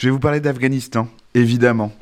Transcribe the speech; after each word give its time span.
Je 0.00 0.06
vais 0.06 0.12
vous 0.12 0.18
parler 0.18 0.40
d'Afghanistan, 0.40 1.08
évidemment. 1.34 1.92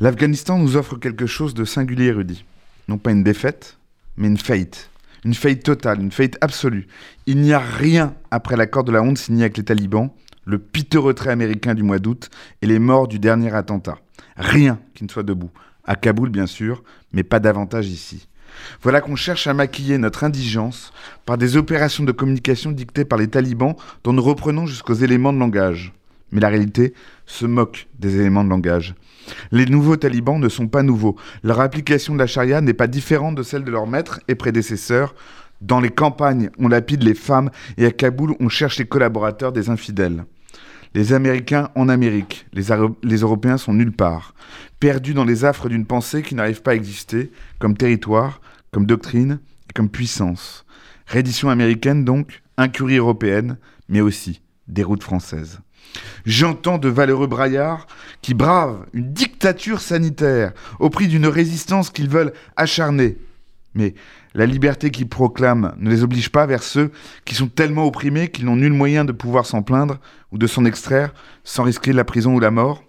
L'Afghanistan 0.00 0.56
nous 0.56 0.78
offre 0.78 0.96
quelque 0.96 1.26
chose 1.26 1.52
de 1.52 1.66
singulier, 1.66 2.10
Rudy. 2.10 2.46
Non 2.88 2.96
pas 2.96 3.10
une 3.10 3.22
défaite, 3.22 3.76
mais 4.16 4.28
une 4.28 4.38
faillite. 4.38 4.88
Une 5.22 5.34
faillite 5.34 5.62
totale, 5.62 6.00
une 6.00 6.12
faillite 6.12 6.38
absolue. 6.40 6.86
Il 7.26 7.42
n'y 7.42 7.52
a 7.52 7.58
rien 7.58 8.14
après 8.30 8.56
l'accord 8.56 8.84
de 8.84 8.92
la 8.92 9.02
honte 9.02 9.18
signé 9.18 9.42
avec 9.42 9.58
les 9.58 9.64
talibans, 9.64 10.08
le 10.46 10.58
piteux 10.58 10.98
retrait 10.98 11.28
américain 11.28 11.74
du 11.74 11.82
mois 11.82 11.98
d'août 11.98 12.30
et 12.62 12.66
les 12.66 12.78
morts 12.78 13.06
du 13.06 13.18
dernier 13.18 13.54
attentat. 13.54 13.98
Rien 14.38 14.80
qui 14.94 15.04
ne 15.04 15.10
soit 15.10 15.22
debout. 15.22 15.50
À 15.84 15.94
Kaboul, 15.94 16.30
bien 16.30 16.46
sûr, 16.46 16.82
mais 17.12 17.22
pas 17.22 17.38
davantage 17.38 17.88
ici. 17.88 18.28
Voilà 18.80 19.02
qu'on 19.02 19.14
cherche 19.14 19.46
à 19.46 19.52
maquiller 19.52 19.98
notre 19.98 20.24
indigence 20.24 20.90
par 21.26 21.36
des 21.36 21.58
opérations 21.58 22.04
de 22.04 22.12
communication 22.12 22.72
dictées 22.72 23.04
par 23.04 23.18
les 23.18 23.28
talibans 23.28 23.74
dont 24.04 24.14
nous 24.14 24.22
reprenons 24.22 24.64
jusqu'aux 24.64 24.94
éléments 24.94 25.34
de 25.34 25.38
langage. 25.38 25.92
Mais 26.36 26.42
la 26.42 26.50
réalité 26.50 26.92
se 27.24 27.46
moque 27.46 27.88
des 27.98 28.16
éléments 28.16 28.44
de 28.44 28.50
langage. 28.50 28.94
Les 29.52 29.64
nouveaux 29.64 29.96
talibans 29.96 30.38
ne 30.38 30.50
sont 30.50 30.68
pas 30.68 30.82
nouveaux. 30.82 31.16
Leur 31.42 31.60
application 31.60 32.12
de 32.12 32.18
la 32.18 32.26
charia 32.26 32.60
n'est 32.60 32.74
pas 32.74 32.88
différente 32.88 33.36
de 33.36 33.42
celle 33.42 33.64
de 33.64 33.70
leurs 33.70 33.86
maîtres 33.86 34.20
et 34.28 34.34
prédécesseurs. 34.34 35.14
Dans 35.62 35.80
les 35.80 35.88
campagnes, 35.88 36.50
on 36.58 36.68
lapide 36.68 37.02
les 37.04 37.14
femmes 37.14 37.50
et 37.78 37.86
à 37.86 37.90
Kaboul, 37.90 38.34
on 38.38 38.50
cherche 38.50 38.76
les 38.76 38.84
collaborateurs 38.84 39.50
des 39.50 39.70
infidèles. 39.70 40.26
Les 40.92 41.14
Américains 41.14 41.70
en 41.74 41.88
Amérique, 41.88 42.46
les, 42.52 43.16
Européens 43.22 43.56
sont 43.56 43.72
nulle 43.72 43.92
part, 43.92 44.34
perdus 44.78 45.14
dans 45.14 45.24
les 45.24 45.46
affres 45.46 45.70
d'une 45.70 45.86
pensée 45.86 46.20
qui 46.20 46.34
n'arrive 46.34 46.60
pas 46.60 46.72
à 46.72 46.74
exister, 46.74 47.32
comme 47.58 47.78
territoire, 47.78 48.42
comme 48.72 48.84
doctrine 48.84 49.38
et 49.70 49.72
comme 49.72 49.88
puissance. 49.88 50.66
Reddition 51.06 51.48
américaine 51.48 52.04
donc, 52.04 52.42
incurie 52.58 52.98
européenne, 52.98 53.56
mais 53.88 54.02
aussi 54.02 54.42
déroute 54.68 55.02
française. 55.02 55.60
J'entends 56.24 56.78
de 56.78 56.88
valeureux 56.88 57.26
braillards 57.26 57.86
qui 58.20 58.34
bravent 58.34 58.86
une 58.92 59.12
dictature 59.12 59.80
sanitaire 59.80 60.52
au 60.78 60.90
prix 60.90 61.08
d'une 61.08 61.26
résistance 61.26 61.90
qu'ils 61.90 62.08
veulent 62.08 62.32
acharner. 62.56 63.18
Mais 63.74 63.94
la 64.34 64.46
liberté 64.46 64.90
qu'ils 64.90 65.08
proclament 65.08 65.74
ne 65.78 65.90
les 65.90 66.02
oblige 66.02 66.30
pas 66.30 66.46
vers 66.46 66.62
ceux 66.62 66.90
qui 67.24 67.34
sont 67.34 67.48
tellement 67.48 67.86
opprimés 67.86 68.28
qu'ils 68.28 68.46
n'ont 68.46 68.56
nul 68.56 68.72
moyen 68.72 69.04
de 69.04 69.12
pouvoir 69.12 69.46
s'en 69.46 69.62
plaindre 69.62 69.98
ou 70.32 70.38
de 70.38 70.46
s'en 70.46 70.64
extraire 70.64 71.14
sans 71.44 71.62
risquer 71.62 71.92
la 71.92 72.04
prison 72.04 72.34
ou 72.34 72.40
la 72.40 72.50
mort. 72.50 72.82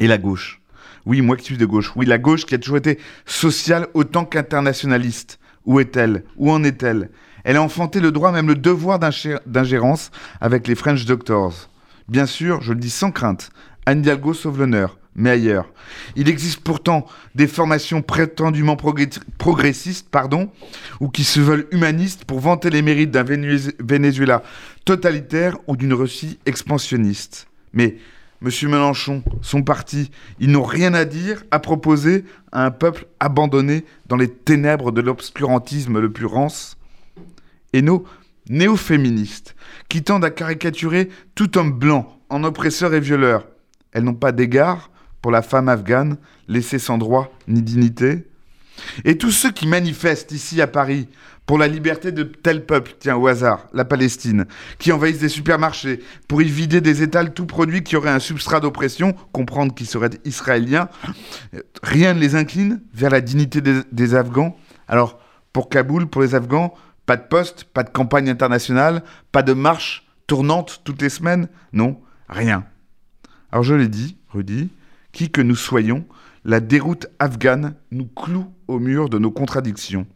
Et 0.00 0.06
la 0.06 0.18
gauche. 0.18 0.60
Oui, 1.06 1.20
moi 1.22 1.36
qui 1.36 1.44
suis 1.44 1.56
de 1.56 1.66
gauche. 1.66 1.92
Oui, 1.96 2.06
la 2.06 2.18
gauche 2.18 2.44
qui 2.44 2.54
a 2.54 2.58
toujours 2.58 2.76
été 2.76 2.98
sociale 3.26 3.88
autant 3.94 4.24
qu'internationaliste. 4.24 5.38
Où 5.64 5.80
est-elle? 5.80 6.24
Où 6.36 6.50
en 6.50 6.64
est-elle? 6.64 7.10
Elle 7.44 7.56
a 7.56 7.62
enfanté 7.62 8.00
le 8.00 8.12
droit, 8.12 8.32
même 8.32 8.48
le 8.48 8.54
devoir 8.54 8.98
d'ingérence 8.98 10.10
avec 10.40 10.66
les 10.66 10.74
French 10.74 11.04
Doctors. 11.04 11.70
Bien 12.08 12.26
sûr, 12.26 12.60
je 12.62 12.72
le 12.72 12.80
dis 12.80 12.90
sans 12.90 13.10
crainte, 13.10 13.50
Anne 13.86 14.00
Hidalgo 14.00 14.34
sauve 14.34 14.58
l'honneur, 14.58 14.98
mais 15.14 15.30
ailleurs. 15.30 15.72
Il 16.16 16.28
existe 16.28 16.60
pourtant 16.60 17.06
des 17.34 17.46
formations 17.46 18.02
prétendument 18.02 18.76
progressistes, 19.38 20.08
pardon, 20.10 20.50
ou 21.00 21.08
qui 21.08 21.24
se 21.24 21.40
veulent 21.40 21.66
humanistes 21.70 22.24
pour 22.24 22.40
vanter 22.40 22.70
les 22.70 22.82
mérites 22.82 23.10
d'un 23.10 23.24
Venezuela 23.24 24.42
totalitaire 24.84 25.56
ou 25.66 25.76
d'une 25.76 25.94
Russie 25.94 26.38
expansionniste. 26.46 27.48
Mais 27.72 27.96
M. 28.40 28.50
Mélenchon, 28.70 29.22
son 29.42 29.62
parti, 29.62 30.10
ils 30.38 30.50
n'ont 30.50 30.62
rien 30.62 30.94
à 30.94 31.04
dire, 31.04 31.42
à 31.50 31.58
proposer 31.58 32.24
à 32.52 32.64
un 32.64 32.70
peuple 32.70 33.06
abandonné 33.18 33.84
dans 34.06 34.16
les 34.16 34.28
ténèbres 34.28 34.92
de 34.92 35.00
l'obscurantisme 35.00 35.98
le 35.98 36.12
plus 36.12 36.26
rance. 36.26 36.76
Et 37.72 37.82
nos 37.82 38.04
néo-féministes, 38.48 39.56
qui 39.88 40.02
tendent 40.02 40.24
à 40.24 40.30
caricaturer 40.30 41.08
tout 41.34 41.58
homme 41.58 41.72
blanc 41.72 42.18
en 42.28 42.44
oppresseur 42.44 42.94
et 42.94 43.00
violeur. 43.00 43.46
Elles 43.92 44.04
n'ont 44.04 44.14
pas 44.14 44.32
d'égard 44.32 44.90
pour 45.20 45.32
la 45.32 45.42
femme 45.42 45.68
afghane 45.68 46.16
laissée 46.46 46.78
sans 46.78 46.98
droit 46.98 47.32
ni 47.48 47.62
dignité. 47.62 48.24
Et 49.04 49.18
tous 49.18 49.30
ceux 49.30 49.50
qui 49.50 49.66
manifestent 49.66 50.32
ici 50.32 50.60
à 50.60 50.66
Paris 50.66 51.08
pour 51.46 51.58
la 51.58 51.66
liberté 51.66 52.12
de 52.12 52.24
tel 52.24 52.66
peuple, 52.66 52.94
tiens 52.98 53.16
au 53.16 53.26
hasard, 53.26 53.68
la 53.72 53.86
Palestine, 53.86 54.46
qui 54.78 54.92
envahissent 54.92 55.20
des 55.20 55.30
supermarchés 55.30 56.00
pour 56.28 56.42
y 56.42 56.44
vider 56.44 56.82
des 56.82 57.02
étals 57.02 57.32
tout 57.32 57.46
produits 57.46 57.82
qui 57.82 57.96
auraient 57.96 58.10
un 58.10 58.18
substrat 58.18 58.60
d'oppression, 58.60 59.14
comprendre 59.32 59.74
qu'ils 59.74 59.86
seraient 59.86 60.10
israéliens, 60.26 60.90
rien 61.82 62.12
ne 62.12 62.20
les 62.20 62.34
incline 62.34 62.82
vers 62.92 63.10
la 63.10 63.22
dignité 63.22 63.62
des, 63.62 63.80
des 63.90 64.14
Afghans. 64.14 64.56
Alors, 64.88 65.18
pour 65.54 65.70
Kaboul, 65.70 66.06
pour 66.06 66.20
les 66.20 66.34
Afghans, 66.34 66.74
pas 67.06 67.16
de 67.16 67.26
poste, 67.26 67.64
pas 67.64 67.82
de 67.82 67.88
campagne 67.88 68.28
internationale, 68.28 69.02
pas 69.32 69.42
de 69.42 69.54
marche 69.54 70.06
tournante 70.26 70.82
toutes 70.84 71.00
les 71.00 71.08
semaines 71.08 71.48
Non, 71.72 71.98
rien. 72.28 72.66
Alors 73.50 73.64
je 73.64 73.74
l'ai 73.74 73.88
dit, 73.88 74.18
Rudy, 74.28 74.68
qui 75.18 75.30
que 75.30 75.40
nous 75.40 75.56
soyons, 75.56 76.04
la 76.44 76.60
déroute 76.60 77.08
afghane 77.18 77.74
nous 77.90 78.06
cloue 78.06 78.46
au 78.68 78.78
mur 78.78 79.08
de 79.08 79.18
nos 79.18 79.32
contradictions. 79.32 80.06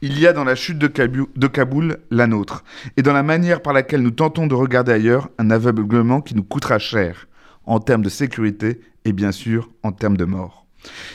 Il 0.00 0.18
y 0.18 0.26
a 0.26 0.32
dans 0.32 0.44
la 0.44 0.54
chute 0.54 0.78
de, 0.78 0.86
Kaboul 0.86 1.98
la 2.10 2.26
nôtre, 2.26 2.64
et 2.96 3.02
dans 3.02 3.12
la 3.12 3.22
manière 3.22 3.60
par 3.60 3.74
laquelle 3.74 4.00
nous 4.00 4.10
tentons 4.10 4.46
de 4.46 4.54
regarder 4.54 4.92
ailleurs 4.92 5.28
un 5.36 5.50
aveuglement 5.50 6.22
qui 6.22 6.34
nous 6.34 6.44
coûtera 6.44 6.78
cher, 6.78 7.28
en 7.66 7.78
termes 7.78 8.00
de 8.00 8.08
sécurité 8.08 8.80
et 9.04 9.12
bien 9.12 9.32
sûr 9.32 9.70
en 9.82 9.92
termes 9.92 10.16
de 10.16 10.24
mort. 10.24 10.64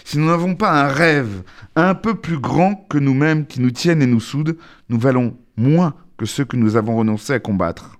Si 0.05 0.19
nous 0.19 0.27
n'avons 0.27 0.53
pas 0.53 0.83
un 0.83 0.87
rêve 0.87 1.41
un 1.75 1.95
peu 1.95 2.13
plus 2.13 2.37
grand 2.37 2.75
que 2.87 2.99
nous-mêmes 2.99 3.47
qui 3.47 3.61
nous 3.61 3.71
tiennent 3.71 4.03
et 4.03 4.05
nous 4.05 4.19
soudent, 4.19 4.53
nous 4.89 4.99
valons 4.99 5.35
moins 5.57 5.95
que 6.17 6.27
ceux 6.27 6.45
que 6.45 6.55
nous 6.55 6.75
avons 6.75 6.97
renoncé 6.97 7.33
à 7.33 7.39
combattre. 7.39 7.97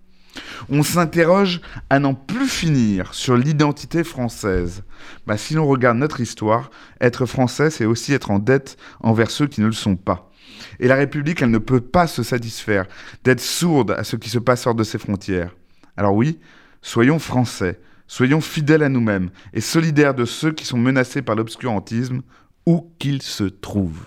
On 0.70 0.84
s'interroge 0.84 1.62
à 1.90 2.00
n'en 2.00 2.14
plus 2.14 2.48
finir 2.48 3.14
sur 3.14 3.38
l'identité 3.38 4.04
française. 4.04 4.84
Bah, 5.28 5.38
si 5.38 5.54
l'on 5.54 5.68
regarde 5.68 5.98
notre 5.98 6.22
histoire, 6.22 6.72
être 7.02 7.26
français, 7.26 7.70
c'est 7.70 7.86
aussi 7.86 8.14
être 8.14 8.32
en 8.32 8.40
dette 8.40 8.78
envers 9.00 9.32
ceux 9.32 9.48
qui 9.48 9.62
ne 9.62 9.68
le 9.68 9.74
sont 9.74 9.96
pas. 9.96 10.32
Et 10.80 10.88
la 10.88 10.96
République, 10.96 11.42
elle 11.42 11.52
ne 11.52 11.58
peut 11.58 11.82
pas 11.82 12.08
se 12.08 12.24
satisfaire 12.24 12.86
d'être 13.24 13.42
sourde 13.42 13.92
à 13.92 14.04
ce 14.04 14.16
qui 14.16 14.30
se 14.30 14.40
passe 14.40 14.66
hors 14.66 14.76
de 14.76 14.84
ses 14.84 14.98
frontières. 14.98 15.56
Alors 15.98 16.16
oui, 16.16 16.40
soyons 16.82 17.20
français, 17.20 17.80
Soyons 18.08 18.42
fidèles 18.42 18.84
à 18.84 18.90
nous-mêmes 18.90 19.32
et 19.54 19.62
solidaires 19.62 20.14
de 20.14 20.26
ceux 20.26 20.52
qui 20.52 20.66
sont 20.66 20.78
menacés 20.78 21.24
par 21.24 21.36
l'obscurantisme, 21.36 22.22
où 22.66 22.94
qu'ils 23.00 23.22
se 23.22 23.46
trouvent. 23.46 24.06